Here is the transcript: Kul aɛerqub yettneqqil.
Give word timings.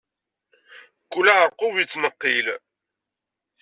Kul 1.11 1.27
aɛerqub 1.33 1.75
yettneqqil. 1.79 2.47